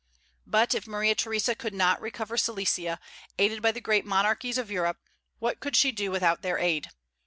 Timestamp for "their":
6.41-6.57